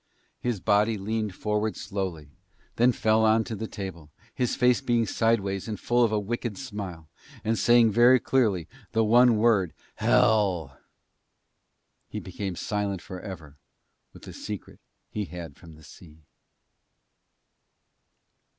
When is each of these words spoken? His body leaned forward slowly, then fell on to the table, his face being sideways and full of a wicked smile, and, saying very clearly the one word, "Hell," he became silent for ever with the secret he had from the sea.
His 0.39 0.59
body 0.59 0.97
leaned 0.97 1.35
forward 1.35 1.77
slowly, 1.77 2.31
then 2.75 2.91
fell 2.91 3.23
on 3.23 3.43
to 3.43 3.55
the 3.55 3.67
table, 3.67 4.09
his 4.33 4.55
face 4.55 4.81
being 4.81 5.05
sideways 5.05 5.67
and 5.67 5.79
full 5.79 6.03
of 6.03 6.11
a 6.11 6.17
wicked 6.19 6.57
smile, 6.57 7.07
and, 7.43 7.55
saying 7.55 7.91
very 7.91 8.19
clearly 8.19 8.67
the 8.93 9.03
one 9.03 9.37
word, 9.37 9.73
"Hell," 9.97 10.75
he 12.09 12.19
became 12.19 12.55
silent 12.55 13.03
for 13.03 13.19
ever 13.19 13.57
with 14.11 14.23
the 14.23 14.33
secret 14.33 14.79
he 15.11 15.25
had 15.25 15.55
from 15.55 15.75
the 15.75 15.83
sea. 15.83 16.17